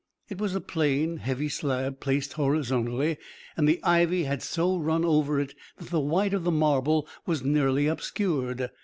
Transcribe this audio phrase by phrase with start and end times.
[0.29, 3.19] It was a plain, heavy slab placed horizontally,
[3.55, 7.43] and the ivy had so run over it that the white of the marble was
[7.43, 8.71] nearly obscured.